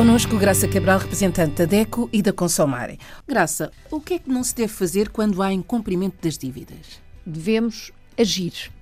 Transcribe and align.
Connosco, 0.00 0.38
Graça 0.38 0.66
Cabral, 0.66 0.98
representante 0.98 1.56
da 1.56 1.66
DECO 1.66 2.08
e 2.10 2.22
da 2.22 2.32
Consomare. 2.32 2.98
Graça, 3.28 3.70
o 3.90 4.00
que 4.00 4.14
é 4.14 4.18
que 4.18 4.30
não 4.30 4.42
se 4.42 4.54
deve 4.54 4.72
fazer 4.72 5.10
quando 5.10 5.42
há 5.42 5.52
incumprimento 5.52 6.16
das 6.22 6.38
dívidas? 6.38 7.02
Devemos 7.26 7.92
agir. 8.16 8.72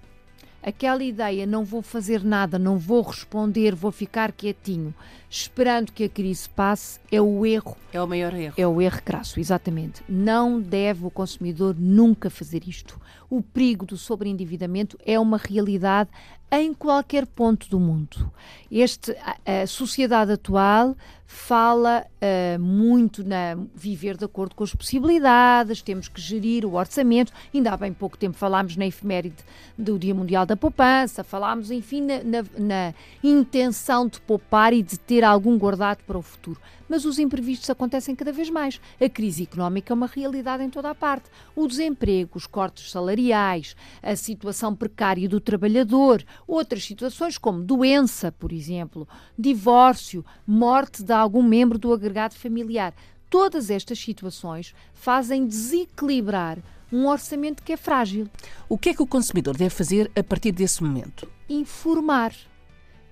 Aquela 0.63 1.05
ideia, 1.05 1.47
não 1.47 1.65
vou 1.65 1.83
fazer 1.83 2.25
nada, 2.25 2.59
não 2.59 2.79
vou 2.79 3.03
responder, 3.03 3.75
vou 3.75 3.93
ficar 3.93 4.33
quietinho, 4.33 4.93
esperando 5.31 5.93
que 5.93 6.05
a 6.05 6.09
crise 6.09 6.49
passe, 6.49 6.99
é 7.13 7.21
o 7.21 7.47
erro. 7.47 7.77
É 7.93 8.03
o 8.03 8.07
maior 8.09 8.35
erro. 8.35 8.55
É 8.57 8.67
o 8.67 8.83
erro 8.83 9.01
crasso, 9.05 9.39
exatamente. 9.39 10.03
Não 10.09 10.61
deve 10.61 11.07
o 11.07 11.11
consumidor 11.11 11.77
nunca 11.79 12.29
fazer 12.29 12.67
isto. 12.67 13.01
O 13.31 13.41
perigo 13.41 13.87
do 13.87 13.97
sobreendividamento 13.97 14.99
é 15.07 15.19
uma 15.19 15.39
realidade 15.39 16.11
em 16.51 16.75
qualquer 16.75 17.27
ponto 17.27 17.69
do 17.69 17.79
mundo. 17.79 18.33
Este, 18.71 19.13
a, 19.47 19.63
a 19.63 19.67
sociedade 19.67 20.33
atual 20.33 20.97
fala 21.31 22.07
uh, 22.07 22.59
muito 22.59 23.23
na 23.23 23.55
viver 23.75 24.17
de 24.17 24.25
acordo 24.25 24.55
com 24.55 24.65
as 24.65 24.75
possibilidades, 24.75 25.83
temos 25.83 26.09
que 26.09 26.19
gerir 26.19 26.65
o 26.65 26.73
orçamento. 26.73 27.31
Ainda 27.55 27.71
há 27.71 27.77
bem 27.77 27.93
pouco 27.93 28.17
tempo 28.17 28.35
falámos 28.35 28.79
na 28.79 28.87
efeméride 28.87 29.37
do 29.77 29.99
Dia 29.99 30.15
Mundial 30.15 30.47
da 30.47 30.57
Poupança, 30.57 31.23
falámos, 31.23 31.71
enfim, 31.71 32.01
na, 32.01 32.25
na, 32.25 32.45
na 32.59 32.95
intenção 33.23 34.09
de 34.09 34.19
poupar 34.23 34.73
e 34.73 34.83
de 34.83 34.99
ter 34.99 35.23
algum 35.23 35.59
guardado 35.59 35.99
para 36.07 36.17
o 36.17 36.23
futuro 36.23 36.59
mas 36.89 37.05
os 37.05 37.19
imprevistos 37.19 37.69
acontecem 37.69 38.17
cada 38.17 38.33
vez 38.33 38.49
mais. 38.49 38.81
A 39.01 39.09
crise 39.09 39.43
económica 39.43 39.93
é 39.93 39.95
uma 39.95 40.07
realidade 40.07 40.65
em 40.65 40.71
toda 40.71 40.91
a 40.91 40.95
parte. 40.95 41.29
O 41.55 41.67
desemprego, 41.69 42.31
os 42.35 42.47
cortes 42.47 42.91
salariais, 42.91 43.77
a 44.03 44.17
situação 44.17 44.75
precária 44.75 45.29
do 45.29 45.41
trabalhador, 45.41 46.25
outras 46.47 46.85
situações 46.85 47.37
como 47.37 47.63
doença, 47.63 48.33
por 48.33 48.53
exemplo, 48.53 49.07
divórcio, 49.39 50.25
morte 50.47 51.03
de 51.03 51.13
algum 51.19 51.43
membro 51.43 51.79
do 51.79 51.93
agregado 51.93 52.35
familiar. 52.35 52.95
Todas 53.31 53.71
estas 53.71 53.99
situações 53.99 54.75
fazem 54.95 55.47
desequilibrar 55.47 56.59
um 56.93 57.07
orçamento 57.07 57.63
que 57.63 57.73
é 57.73 57.77
frágil. 57.77 58.29
O 58.69 58.79
que 58.79 58.91
é 58.91 58.95
que 58.95 59.03
o 59.03 59.07
consumidor 59.07 59.57
deve 59.57 59.71
fazer 59.71 60.11
a 60.17 60.23
partir 60.23 60.53
desse 60.53 60.83
momento? 60.83 61.31
Informar 61.49 62.33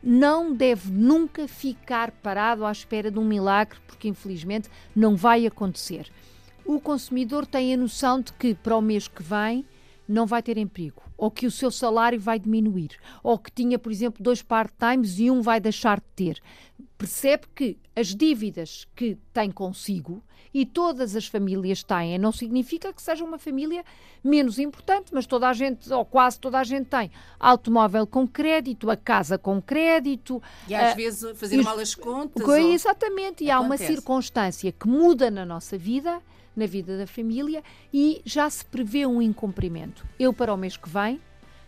não 0.02 0.54
deve 0.54 0.90
nunca 0.90 1.48
ficar 1.48 2.10
parado 2.10 2.64
à 2.64 2.72
espera 2.72 3.10
de 3.10 3.18
um 3.18 3.24
milagre, 3.24 3.78
porque 3.86 4.08
infelizmente 4.08 4.68
não 4.94 5.16
vai 5.16 5.46
acontecer. 5.46 6.10
O 6.64 6.80
consumidor 6.80 7.46
tem 7.46 7.74
a 7.74 7.76
noção 7.76 8.20
de 8.20 8.32
que 8.32 8.54
para 8.54 8.76
o 8.76 8.82
mês 8.82 9.08
que 9.08 9.22
vem 9.22 9.64
não 10.08 10.26
vai 10.26 10.42
ter 10.42 10.56
emprego, 10.56 11.02
ou 11.16 11.30
que 11.30 11.46
o 11.46 11.50
seu 11.50 11.70
salário 11.70 12.20
vai 12.20 12.38
diminuir, 12.38 12.90
ou 13.22 13.38
que 13.38 13.50
tinha, 13.50 13.78
por 13.78 13.90
exemplo, 13.90 14.22
dois 14.22 14.42
part-times 14.42 15.18
e 15.18 15.30
um 15.30 15.40
vai 15.40 15.60
deixar 15.60 15.98
de 15.98 16.06
ter. 16.14 16.42
Percebe 16.98 17.46
que 17.54 17.78
as 17.94 18.14
dívidas 18.14 18.86
que 18.94 19.16
tem 19.32 19.50
consigo 19.50 20.22
e 20.52 20.64
todas 20.64 21.14
as 21.14 21.26
famílias 21.26 21.82
têm. 21.82 22.18
Não 22.18 22.32
significa 22.32 22.90
que 22.90 23.02
seja 23.02 23.22
uma 23.22 23.38
família 23.38 23.84
menos 24.24 24.58
importante, 24.58 25.12
mas 25.12 25.26
toda 25.26 25.48
a 25.48 25.52
gente, 25.52 25.92
ou 25.92 26.02
quase 26.02 26.40
toda 26.40 26.58
a 26.58 26.64
gente 26.64 26.86
tem 26.86 27.10
automóvel 27.38 28.06
com 28.06 28.26
crédito, 28.26 28.90
a 28.90 28.96
casa 28.96 29.36
com 29.36 29.60
crédito. 29.60 30.42
E 30.66 30.74
às 30.74 30.94
uh, 30.94 30.96
vezes 30.96 31.38
fazer 31.38 31.62
mal 31.62 31.78
as 31.78 31.94
contas. 31.94 32.48
Exatamente, 32.48 33.44
e 33.44 33.50
há 33.50 33.60
uma 33.60 33.76
circunstância 33.76 34.72
que 34.72 34.88
muda 34.88 35.30
na 35.30 35.44
nossa 35.44 35.76
vida, 35.76 36.22
na 36.56 36.66
vida 36.66 36.96
da 36.96 37.06
família, 37.06 37.62
e 37.92 38.22
já 38.24 38.48
se 38.48 38.64
prevê 38.64 39.06
um 39.06 39.20
incumprimento. 39.20 40.06
Eu, 40.18 40.32
para 40.32 40.52
o 40.52 40.56
mês 40.56 40.76
que 40.76 40.88
vem, 40.88 41.20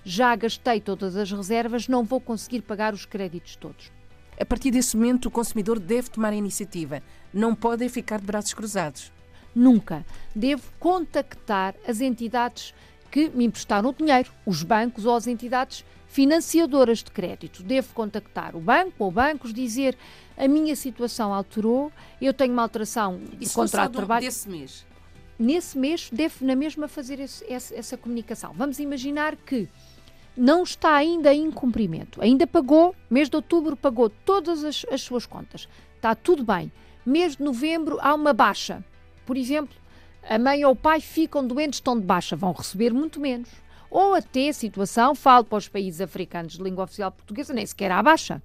já 0.05 0.35
gastei 0.35 0.81
todas 0.81 1.17
as 1.17 1.31
reservas, 1.31 1.87
não 1.87 2.03
vou 2.03 2.21
conseguir 2.21 2.63
pagar 2.63 2.95
os 2.95 3.05
créditos 3.05 3.57
todos. 3.57 3.93
A 4.41 4.45
partir 4.45 4.71
desse 4.71 4.97
momento, 4.97 5.27
o 5.27 5.31
consumidor 5.31 5.79
deve 5.79 6.11
tomar 6.11 6.33
a 6.33 6.37
iniciativa. 6.37 7.03
Não 7.35 7.55
pode 7.55 7.89
ficar 7.89 8.21
de 8.21 8.27
braços 8.27 8.55
cruzados. 8.55 9.13
Nunca. 9.55 10.07
Devo 10.35 10.63
contactar 10.79 11.75
as 11.87 12.01
entidades 12.01 12.73
que 13.11 13.29
me 13.31 13.45
emprestaram 13.45 13.91
o 13.91 13.93
dinheiro, 13.93 14.31
os 14.45 14.63
bancos 14.63 15.07
ou 15.07 15.15
as 15.15 15.27
entidades 15.27 15.85
financiadoras 16.09 16.99
de 17.03 17.11
crédito. 17.11 17.63
Devo 17.63 17.93
contactar 17.95 18.57
o 18.57 18.61
banco 18.61 19.05
ou 19.05 19.11
bancos, 19.11 19.53
dizer 19.53 19.97
a 20.37 20.49
minha 20.49 20.75
situação 20.75 21.33
alterou, 21.33 21.93
eu 22.21 22.33
tenho 22.33 22.53
uma 22.53 22.63
alteração 22.63 23.19
do 23.19 23.51
contrato 23.51 23.91
de 23.91 23.97
trabalho. 23.97 24.25
Desse 24.25 24.49
mês? 24.49 24.87
Nesse 25.39 25.79
mês, 25.79 26.09
devo 26.13 26.45
na 26.45 26.57
mesma 26.57 26.89
fazer 26.89 27.21
esse, 27.21 27.45
essa, 27.51 27.75
essa 27.75 27.97
comunicação. 27.97 28.53
Vamos 28.57 28.81
imaginar 28.81 29.37
que 29.37 29.69
não 30.37 30.63
está 30.63 30.95
ainda 30.95 31.33
em 31.35 31.51
cumprimento. 31.51 32.23
Ainda 32.23 32.47
pagou, 32.47 32.95
mês 33.11 33.29
de 33.29 33.37
outubro 33.37 33.77
pagou 33.77 34.09
todas 34.09 34.65
as, 34.65 34.85
as 34.91 35.03
suas 35.03 35.27
contas. 35.27 35.69
Está 35.97 36.15
tudo 36.15 36.45
bem. 36.45 36.73
Mês 37.05 37.37
de 37.37 37.43
novembro 37.43 37.99
há 38.01 38.15
uma 38.15 38.33
baixa. 38.33 38.85
Por 39.27 39.37
exemplo, 39.37 39.77
a 40.23 40.39
mãe 40.39 40.65
ou 40.65 40.73
o 40.73 40.77
pai 40.77 41.01
ficam 41.01 41.47
doentes, 41.47 41.79
estão 41.79 41.99
de 41.99 42.07
baixa, 42.07 42.37
vão 42.37 42.53
receber 42.53 42.93
muito 42.93 43.21
menos. 43.21 43.51
Ou 43.91 44.15
até 44.15 44.49
a 44.49 44.53
situação, 44.53 45.15
falo 45.15 45.45
para 45.45 45.59
os 45.59 45.69
países 45.69 46.01
africanos 46.01 46.55
de 46.55 46.63
língua 46.63 46.85
oficial 46.85 47.11
portuguesa, 47.11 47.53
nem 47.53 47.67
sequer 47.67 47.91
há 47.91 48.03
baixa. 48.03 48.43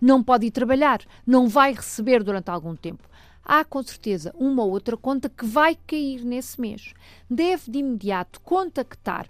Não 0.00 0.22
pode 0.22 0.46
ir 0.46 0.50
trabalhar, 0.50 1.00
não 1.26 1.48
vai 1.48 1.72
receber 1.72 2.22
durante 2.22 2.50
algum 2.50 2.74
tempo. 2.74 3.08
Há 3.44 3.64
com 3.64 3.82
certeza 3.82 4.34
uma 4.38 4.62
ou 4.62 4.70
outra 4.70 4.96
conta 4.96 5.28
que 5.28 5.44
vai 5.44 5.76
cair 5.86 6.24
nesse 6.24 6.60
mês. 6.60 6.92
Deve 7.30 7.70
de 7.70 7.78
imediato 7.78 8.40
contactar 8.40 9.26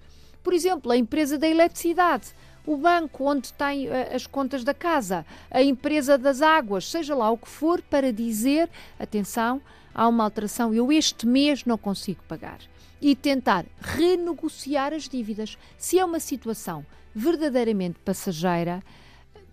por 0.48 0.54
exemplo, 0.54 0.90
a 0.90 0.96
empresa 0.96 1.36
da 1.36 1.46
eletricidade, 1.46 2.28
o 2.68 2.76
banco 2.76 3.24
onde 3.24 3.50
tem 3.54 3.88
uh, 3.88 4.14
as 4.14 4.26
contas 4.26 4.62
da 4.62 4.74
casa, 4.74 5.24
a 5.50 5.62
empresa 5.62 6.18
das 6.18 6.42
águas, 6.42 6.90
seja 6.90 7.14
lá 7.14 7.30
o 7.30 7.38
que 7.38 7.48
for, 7.48 7.80
para 7.80 8.12
dizer: 8.12 8.68
atenção, 8.98 9.62
há 9.94 10.06
uma 10.06 10.24
alteração, 10.24 10.74
eu 10.74 10.92
este 10.92 11.26
mês 11.26 11.64
não 11.64 11.78
consigo 11.78 12.22
pagar. 12.28 12.58
E 13.00 13.16
tentar 13.16 13.64
renegociar 13.80 14.92
as 14.92 15.08
dívidas. 15.08 15.56
Se 15.78 15.98
é 15.98 16.04
uma 16.04 16.20
situação 16.20 16.84
verdadeiramente 17.14 17.98
passageira, 18.04 18.82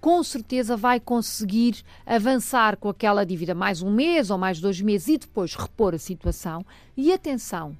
com 0.01 0.21
certeza 0.21 0.75
vai 0.75 0.99
conseguir 0.99 1.83
avançar 2.05 2.75
com 2.75 2.89
aquela 2.89 3.25
dívida 3.25 3.55
mais 3.55 3.81
um 3.81 3.91
mês 3.91 4.29
ou 4.29 4.37
mais 4.37 4.59
dois 4.59 4.81
meses 4.81 5.07
e 5.07 5.17
depois 5.19 5.55
repor 5.55 5.95
a 5.95 5.99
situação. 5.99 6.65
E 6.97 7.13
atenção, 7.13 7.77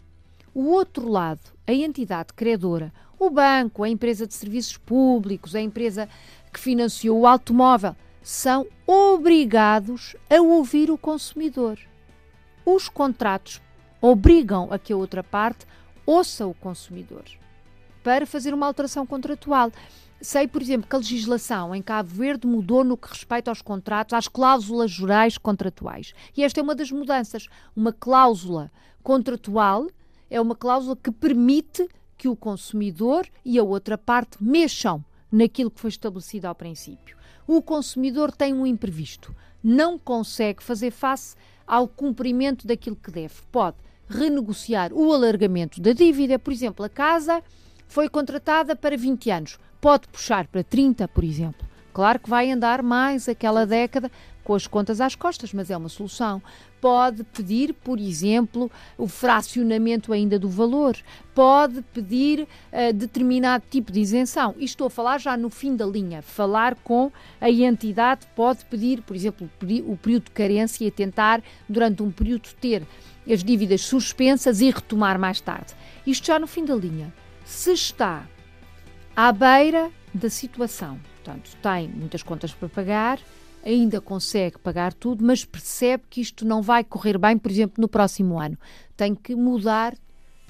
o 0.53 0.67
outro 0.67 1.09
lado, 1.09 1.41
a 1.67 1.73
entidade 1.73 2.31
credora, 2.33 2.93
o 3.19 3.29
banco, 3.29 3.83
a 3.83 3.89
empresa 3.89 4.27
de 4.27 4.33
serviços 4.33 4.77
públicos, 4.77 5.55
a 5.55 5.61
empresa 5.61 6.09
que 6.51 6.59
financiou 6.59 7.19
o 7.19 7.27
automóvel, 7.27 7.95
são 8.21 8.65
obrigados 8.87 10.15
a 10.29 10.41
ouvir 10.41 10.89
o 10.89 10.97
consumidor. 10.97 11.77
Os 12.65 12.89
contratos 12.89 13.61
obrigam 14.01 14.67
a 14.71 14.79
que 14.79 14.91
a 14.91 14.97
outra 14.97 15.23
parte 15.23 15.65
ouça 16.05 16.45
o 16.45 16.53
consumidor 16.53 17.23
para 18.03 18.25
fazer 18.25 18.53
uma 18.53 18.67
alteração 18.67 19.05
contratual. 19.05 19.71
Sei, 20.21 20.47
por 20.47 20.61
exemplo, 20.61 20.87
que 20.87 20.95
a 20.95 20.99
legislação 20.99 21.75
em 21.75 21.81
Cabo 21.81 22.09
Verde 22.09 22.47
mudou 22.47 22.83
no 22.83 22.95
que 22.95 23.09
respeita 23.09 23.51
aos 23.51 23.61
contratos, 23.61 24.13
às 24.13 24.27
cláusulas 24.27 24.89
jurais 24.89 25.37
contratuais. 25.37 26.13
E 26.35 26.43
esta 26.43 26.59
é 26.59 26.63
uma 26.63 26.75
das 26.75 26.91
mudanças. 26.91 27.47
Uma 27.75 27.91
cláusula 27.91 28.71
contratual 29.03 29.87
é 30.29 30.39
uma 30.39 30.55
cláusula 30.55 30.95
que 30.95 31.11
permite 31.11 31.87
que 32.17 32.27
o 32.27 32.35
consumidor 32.35 33.27
e 33.43 33.59
a 33.59 33.63
outra 33.63 33.97
parte 33.97 34.37
mexam 34.41 35.03
naquilo 35.31 35.71
que 35.71 35.81
foi 35.81 35.89
estabelecido 35.89 36.45
ao 36.45 36.55
princípio. 36.55 37.17
O 37.47 37.61
consumidor 37.61 38.31
tem 38.31 38.53
um 38.53 38.65
imprevisto, 38.65 39.35
não 39.63 39.97
consegue 39.97 40.63
fazer 40.63 40.91
face 40.91 41.35
ao 41.67 41.87
cumprimento 41.87 42.65
daquilo 42.65 42.95
que 42.95 43.11
deve. 43.11 43.35
Pode 43.51 43.77
renegociar 44.07 44.93
o 44.93 45.11
alargamento 45.11 45.81
da 45.81 45.93
dívida, 45.93 46.37
por 46.37 46.53
exemplo, 46.53 46.85
a 46.85 46.89
casa 46.89 47.43
foi 47.87 48.09
contratada 48.09 48.75
para 48.75 48.97
20 48.97 49.29
anos, 49.31 49.59
pode 49.81 50.07
puxar 50.07 50.47
para 50.47 50.63
30, 50.63 51.07
por 51.07 51.23
exemplo. 51.23 51.67
Claro 51.93 52.19
que 52.19 52.29
vai 52.29 52.51
andar 52.51 52.83
mais 52.83 53.29
aquela 53.29 53.65
década 53.65 54.11
com 54.45 54.53
as 54.53 54.67
contas 54.67 55.01
às 55.01 55.15
costas, 55.15 55.51
mas 55.51 55.69
é 55.69 55.75
uma 55.75 55.89
solução. 55.89 56.41
Pode 56.79 57.23
pedir, 57.23 57.73
por 57.73 57.99
exemplo, 57.99 58.71
o 58.95 59.07
fracionamento 59.07 60.13
ainda 60.13 60.37
do 60.37 60.47
valor, 60.47 60.95
pode 61.33 61.81
pedir 61.81 62.41
uh, 62.41 62.93
determinado 62.93 63.65
tipo 63.69 63.91
de 63.91 63.99
isenção. 63.99 64.55
E 64.57 64.63
estou 64.63 64.87
a 64.87 64.89
falar 64.89 65.17
já 65.17 65.35
no 65.35 65.49
fim 65.49 65.75
da 65.75 65.85
linha. 65.85 66.21
Falar 66.21 66.75
com 66.75 67.11
a 67.41 67.49
entidade 67.49 68.27
pode 68.35 68.63
pedir, 68.65 69.01
por 69.01 69.15
exemplo, 69.15 69.49
o 69.85 69.97
período 69.97 70.25
de 70.25 70.31
carência 70.31 70.85
e 70.85 70.91
tentar, 70.91 71.43
durante 71.67 72.03
um 72.03 72.11
período, 72.11 72.47
ter 72.61 72.83
as 73.27 73.43
dívidas 73.43 73.81
suspensas 73.81 74.61
e 74.61 74.69
retomar 74.69 75.19
mais 75.19 75.41
tarde. 75.41 75.73
Isto 76.05 76.27
já 76.27 76.37
no 76.37 76.45
fim 76.45 76.63
da 76.63 76.75
linha. 76.75 77.11
Se 77.43 77.73
está 77.73 78.27
à 79.15 79.31
beira 79.31 79.89
da 80.13 80.29
situação 80.29 80.99
Portanto, 81.25 81.57
tem 81.59 81.87
muitas 81.87 82.21
contas 82.21 82.53
para 82.53 82.69
pagar, 82.69 83.19
ainda 83.65 83.99
consegue 83.99 84.59
pagar 84.59 84.93
tudo, 84.93 85.25
mas 85.25 85.43
percebe 85.43 86.03
que 86.09 86.21
isto 86.21 86.45
não 86.45 86.61
vai 86.61 86.83
correr 86.83 87.17
bem, 87.17 87.37
por 87.37 87.49
exemplo, 87.49 87.81
no 87.81 87.87
próximo 87.87 88.39
ano. 88.39 88.57
Tem 88.95 89.15
que 89.15 89.35
mudar 89.35 89.95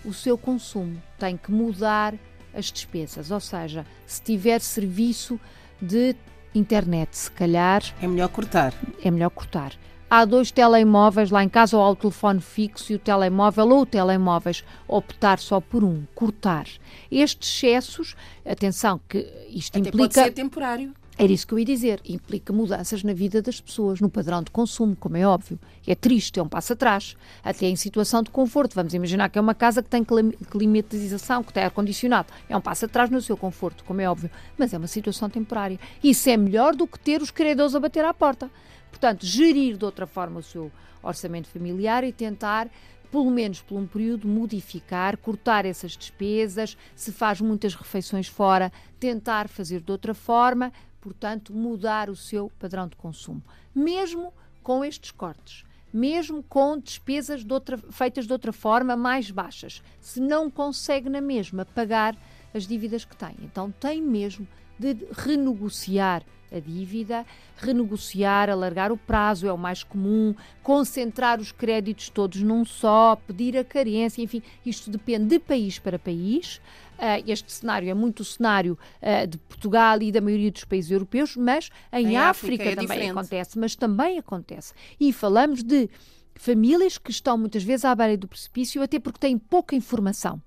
o 0.04 0.14
seu 0.14 0.38
consumo, 0.38 1.02
tem 1.18 1.38
que 1.38 1.52
mudar 1.52 2.14
as 2.54 2.66
despesas. 2.66 3.32
Ou 3.32 3.40
seja, 3.40 3.86
se 4.06 4.22
tiver 4.22 4.60
serviço 4.60 5.40
de 5.82 6.16
internet, 6.54 7.18
se 7.18 7.32
calhar. 7.32 7.82
É 8.02 8.08
melhor 8.08 8.30
cortar. 8.30 8.74
É 9.04 9.10
melhor 9.10 9.30
cortar. 9.30 9.74
há 10.10 10.24
dois 10.24 10.52
telemóveis 10.52 11.32
lá 11.32 11.44
em 11.44 11.50
casa 11.50 11.76
ou 11.76 11.84
há 11.84 11.90
o 11.90 11.96
telefone 11.96 12.40
fixo 12.40 12.94
e 12.94 12.96
o 12.96 13.00
telemóvel 13.00 13.70
ou 13.70 13.86
telemóveis, 13.86 14.64
optar 14.88 15.40
só 15.40 15.60
por 15.60 15.84
um, 15.84 16.04
cortar. 16.14 16.68
Estes 17.12 17.50
excessos, 17.50 18.16
atenção 18.46 19.02
que 19.10 19.18
isto 19.50 19.78
Até 19.78 19.90
implica... 19.90 19.98
pode 19.98 20.14
ser 20.14 20.32
temporário. 20.32 20.94
Era 21.18 21.32
isso 21.32 21.48
que 21.48 21.54
eu 21.54 21.60
ia 21.60 21.66
dizer. 21.66 22.02
Implica 22.04 22.52
mudanças 22.52 23.02
na 23.02 23.14
vida 23.14 23.42
das 23.42 23.62
pessoas, 23.62 24.02
no 24.02 24.10
padrão 24.10 24.44
de 24.44 24.52
consumo, 24.52 24.96
como 24.98 25.16
é 25.16 25.26
óbvio. 25.26 25.58
É 25.88 25.96
triste, 25.96 26.40
é 26.40 26.44
um 26.44 26.48
passo 26.48 26.74
atrás. 26.74 27.16
Até 27.42 27.68
em 27.68 27.76
situação 27.78 28.22
de 28.22 28.30
conforto. 28.30 28.76
Vamos 28.76 28.94
imaginar 28.94 29.30
que 29.30 29.40
é 29.40 29.42
uma 29.42 29.56
casa 29.56 29.82
que 29.82 29.90
tem 29.90 30.04
climatização, 30.04 31.42
que 31.42 31.54
tem 31.54 31.64
ar-condicionado. 31.64 32.34
É 32.50 32.58
um 32.58 32.62
passo 32.62 32.86
atrás 32.86 33.10
no 33.10 33.22
seu 33.22 33.38
conforto, 33.38 33.86
como 33.86 34.02
é 34.02 34.10
óbvio. 34.10 34.30
Mas 34.58 34.74
é 34.74 34.78
uma 34.78 34.88
situação 34.88 35.30
temporária. 35.30 35.80
Isso 36.04 36.30
é 36.30 36.36
melhor 36.36 36.76
do 36.76 36.86
que 36.86 37.00
ter 37.00 37.22
os 37.22 37.32
credores 37.32 37.76
a 37.76 37.80
bater 37.80 38.04
à 38.04 38.14
porta. 38.14 38.52
Portanto, 38.90 39.26
gerir 39.26 39.78
de 39.78 39.86
outra 39.86 40.06
forma 40.06 40.40
o 40.40 40.44
seu 40.44 40.70
orçamento 41.02 41.48
familiar 41.48 42.04
e 42.04 42.12
tentar 42.12 42.70
pelo 43.12 43.32
menos 43.32 43.62
por 43.62 43.78
um 43.78 43.88
período, 43.88 44.28
modificar, 44.28 45.16
cortar 45.16 45.66
essas 45.66 45.96
despesas, 45.96 46.76
se 46.94 47.14
faz 47.14 47.40
muitas 47.40 47.74
refeições 47.74 48.28
fora, 48.28 48.74
tentar 49.00 49.48
fazer 49.48 49.80
de 49.80 49.90
outra 49.90 50.14
forma, 50.14 50.74
portanto, 51.06 51.54
mudar 51.54 52.10
o 52.10 52.16
seu 52.16 52.52
padrão 52.58 52.88
de 52.88 52.96
consumo. 52.96 53.40
Mesmo 53.76 54.34
com 54.64 54.84
estes 54.84 55.12
cortes, 55.12 55.64
mesmo 55.94 56.42
com 56.42 56.80
despesas 56.80 57.46
de 57.46 57.54
outra, 57.54 57.78
feitas 57.78 58.26
de 58.26 58.34
outra 58.34 58.52
forma 58.52 58.96
mais 58.96 59.30
baixas, 59.30 59.84
se 60.02 60.20
não 60.20 60.50
consegue 60.50 61.08
na 61.08 61.22
mesma 61.22 61.64
pagar 61.64 62.18
as 62.56 62.66
dívidas 62.66 63.06
que 63.06 63.16
tem. 63.16 63.36
Então, 63.44 63.70
tem 63.70 64.02
mesmo 64.02 64.48
de 64.80 64.98
renegociar 65.12 66.24
a 66.52 66.60
dívida, 66.60 67.24
renegociar, 67.58 68.50
alargar 68.50 68.92
o 68.92 68.98
prazo 68.98 69.48
é 69.48 69.54
o 69.54 69.58
mais 69.58 69.84
comum, 69.84 70.34
concentrar 70.64 71.40
os 71.40 71.52
créditos 71.52 72.10
todos 72.10 72.42
num 72.42 72.66
só, 72.66 73.16
pedir 73.28 73.56
a 73.58 73.64
carência, 73.64 74.24
enfim, 74.24 74.42
isto 74.66 74.90
depende 74.90 75.26
de 75.26 75.40
país 75.40 75.78
para 75.78 76.00
país. 76.00 76.60
Uh, 76.96 77.24
este 77.28 77.52
cenário 77.52 77.90
é 77.90 77.94
muito 77.94 78.22
o 78.22 78.26
cenário 78.26 78.78
uh, 79.02 79.28
de 79.28 79.38
Portugal 79.38 80.02
e 80.02 80.12
da 80.12 80.22
maioria 80.22 80.52
dos 80.52 80.64
países 80.64 80.92
europeus, 80.92 81.36
mas 81.36 81.70
em, 81.92 82.08
em 82.08 82.18
África, 82.18 82.30
África 82.30 82.64
é 82.64 82.70
também 82.70 82.88
diferente. 82.88 83.12
acontece, 83.12 83.60
mas 83.60 83.76
também 83.76 84.18
acontece. 84.18 84.74
E 85.00 85.12
falamos 85.12 85.64
de 85.64 85.90
famílias 86.36 86.98
que 86.98 87.12
estão 87.12 87.38
muitas 87.38 87.64
vezes 87.64 87.86
à 87.86 87.96
beira 87.96 88.18
do 88.18 88.28
precipício, 88.28 88.82
até 88.82 89.00
porque 89.00 89.20
têm 89.20 89.38
pouca 89.38 89.76
informação. 89.76 90.42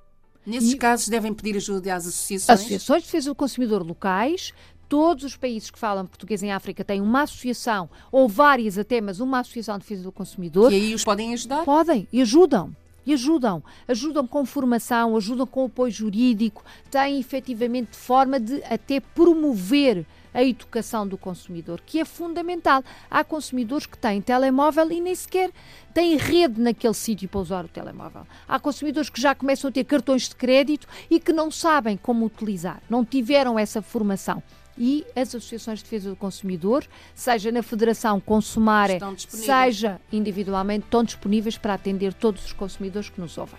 Nesses 0.46 0.72
e... 0.72 0.76
casos 0.76 1.08
devem 1.08 1.34
pedir 1.34 1.56
ajuda 1.56 1.94
às 1.94 2.06
associações? 2.06 2.60
Associações 2.60 3.02
de 3.02 3.08
defesa 3.08 3.30
do 3.30 3.34
consumidor 3.34 3.86
locais, 3.86 4.54
todos 4.88 5.24
os 5.24 5.36
países 5.36 5.70
que 5.70 5.78
falam 5.78 6.06
português 6.06 6.42
em 6.42 6.52
África 6.52 6.82
têm 6.82 7.00
uma 7.00 7.22
associação, 7.22 7.88
ou 8.10 8.28
várias 8.28 8.78
até, 8.78 9.00
mas 9.00 9.20
uma 9.20 9.40
associação 9.40 9.76
de 9.76 9.82
defesa 9.82 10.02
do 10.02 10.12
consumidor. 10.12 10.72
E 10.72 10.76
aí 10.76 10.94
os 10.94 11.04
podem 11.04 11.34
ajudar? 11.34 11.64
Podem, 11.64 12.08
e 12.12 12.22
ajudam. 12.22 12.74
E 13.08 13.14
ajudam. 13.14 13.62
Ajudam 13.88 14.26
com 14.26 14.44
formação, 14.44 15.16
ajudam 15.16 15.46
com 15.46 15.64
apoio 15.64 15.90
jurídico, 15.90 16.62
têm 16.90 17.18
efetivamente 17.18 17.96
forma 17.96 18.38
de 18.38 18.62
até 18.64 19.00
promover 19.00 20.04
a 20.34 20.44
educação 20.44 21.08
do 21.08 21.16
consumidor, 21.16 21.80
que 21.86 22.00
é 22.00 22.04
fundamental. 22.04 22.84
Há 23.10 23.24
consumidores 23.24 23.86
que 23.86 23.96
têm 23.96 24.20
telemóvel 24.20 24.92
e 24.92 25.00
nem 25.00 25.14
sequer 25.14 25.50
têm 25.94 26.18
rede 26.18 26.60
naquele 26.60 26.92
sítio 26.92 27.30
para 27.30 27.40
usar 27.40 27.64
o 27.64 27.68
telemóvel. 27.68 28.26
Há 28.46 28.60
consumidores 28.60 29.08
que 29.08 29.18
já 29.18 29.34
começam 29.34 29.70
a 29.70 29.72
ter 29.72 29.84
cartões 29.84 30.28
de 30.28 30.36
crédito 30.36 30.86
e 31.08 31.18
que 31.18 31.32
não 31.32 31.50
sabem 31.50 31.96
como 31.96 32.26
utilizar, 32.26 32.82
não 32.90 33.06
tiveram 33.06 33.58
essa 33.58 33.80
formação 33.80 34.42
e 34.78 35.04
as 35.16 35.28
associações 35.28 35.78
de 35.78 35.84
defesa 35.84 36.10
do 36.10 36.16
consumidor, 36.16 36.86
seja 37.14 37.50
na 37.50 37.62
Federação 37.62 38.20
Consumare, 38.20 38.98
seja 39.28 40.00
individualmente, 40.12 40.84
estão 40.84 41.02
disponíveis 41.02 41.58
para 41.58 41.74
atender 41.74 42.14
todos 42.14 42.44
os 42.44 42.52
consumidores 42.52 43.10
que 43.10 43.20
nos 43.20 43.36
ouvem. 43.36 43.58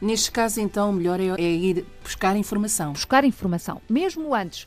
Neste 0.00 0.32
caso, 0.32 0.60
então, 0.60 0.90
o 0.90 0.92
melhor 0.92 1.20
é, 1.20 1.28
é 1.40 1.42
ir 1.42 1.86
buscar 2.02 2.36
informação. 2.36 2.92
Buscar 2.92 3.24
informação. 3.24 3.80
Mesmo 3.88 4.34
antes, 4.34 4.66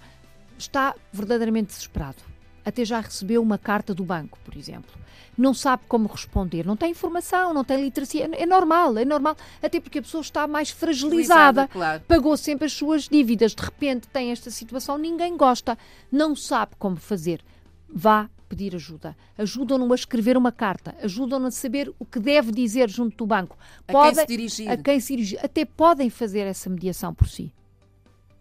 está 0.58 0.96
verdadeiramente 1.12 1.68
desesperado. 1.68 2.35
Até 2.66 2.84
já 2.84 3.00
recebeu 3.00 3.42
uma 3.42 3.58
carta 3.58 3.94
do 3.94 4.04
banco, 4.04 4.40
por 4.44 4.58
exemplo 4.58 5.06
não 5.38 5.54
sabe 5.54 5.84
como 5.88 6.08
responder, 6.08 6.66
não 6.66 6.76
tem 6.76 6.92
informação, 6.92 7.54
não 7.54 7.64
tem 7.64 7.82
literacia. 7.82 8.30
É 8.34 8.46
normal, 8.46 8.98
é 8.98 9.06
normal, 9.06 9.36
até 9.62 9.80
porque 9.80 10.00
a 10.00 10.02
pessoa 10.02 10.22
está 10.22 10.48
mais 10.48 10.70
fragilizada. 10.70 11.68
Claro. 11.68 12.04
Pagou 12.08 12.38
sempre 12.38 12.66
as 12.66 12.74
suas 12.74 13.08
dívidas, 13.08 13.54
de 13.54 13.64
repente 13.64 14.08
tem 14.08 14.32
esta 14.32 14.50
situação, 14.50 14.98
ninguém 14.98 15.36
gosta, 15.36 15.78
não 16.12 16.36
sabe 16.36 16.74
como 16.80 16.96
fazer. 16.96 17.42
Vá 17.90 18.30
pedir 18.48 18.76
ajuda. 18.76 19.16
Ajudam-no 19.38 19.92
a 19.92 19.96
escrever 19.96 20.38
uma 20.38 20.52
carta, 20.52 20.96
ajudam-no 21.02 21.48
a 21.48 21.52
saber 21.52 21.92
o 22.00 22.06
que 22.06 22.20
deve 22.20 22.52
dizer 22.52 22.90
junto 22.90 23.18
do 23.18 23.26
banco. 23.26 23.58
Podem, 23.88 24.12
a 24.12 24.14
quem 24.14 24.22
se 24.22 24.28
dirigir. 24.28 24.70
A 24.70 24.78
quem 24.78 25.00
se 25.00 25.16
dirigir. 25.16 25.40
Até 25.44 25.66
podem 25.66 26.10
fazer 26.10 26.42
essa 26.42 26.70
mediação 26.70 27.14
por 27.14 27.28
si. 27.28 27.52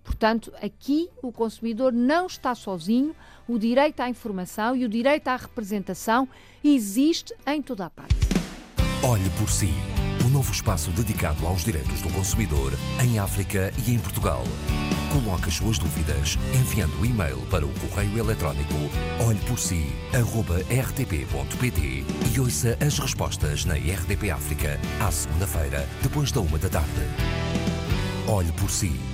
Portanto, 0.05 0.53
aqui 0.63 1.09
o 1.23 1.33
consumidor 1.33 1.93
não 1.93 2.27
está 2.27 2.55
sozinho, 2.55 3.17
o 3.49 3.59
direito 3.59 4.01
à 4.01 4.09
informação 4.09 4.77
e 4.77 4.85
o 4.85 4.89
direito 4.89 5.27
à 5.29 5.37
representação 5.37 6.29
existe 6.63 7.35
em 7.47 7.63
toda 7.63 7.87
a 7.87 7.91
parte. 7.91 8.15
Olhe 9.03 9.29
por 9.39 9.49
si. 9.51 9.73
O 10.25 10.29
novo 10.29 10.53
espaço 10.53 10.93
dedicado 10.93 11.45
aos 11.47 11.65
direitos 11.65 12.01
do 12.01 12.09
consumidor 12.11 12.73
em 13.03 13.19
África 13.19 13.73
e 13.87 13.93
em 13.93 13.99
Portugal. 13.99 14.45
Coloque 15.13 15.49
as 15.49 15.55
suas 15.55 15.79
dúvidas 15.79 16.39
enviando 16.55 17.01
o 17.01 17.07
e-mail 17.07 17.41
para 17.51 17.67
o 17.67 17.73
correio 17.81 18.19
eletrónico 18.19 18.75
olheporsi.rtp.pt 19.27 22.05
e 22.35 22.41
ouça 22.41 22.79
as 22.85 22.99
respostas 22.99 23.65
na 23.65 23.75
RDP 23.75 24.31
África 24.31 24.81
à 25.01 25.13
segunda-feira, 25.13 25.89
depois 26.03 26.33
da 26.33 26.41
uma 26.41 26.59
da 26.59 26.69
tarde. 26.69 26.91
Olhe 28.27 28.51
por 28.53 28.71
si 28.71 29.14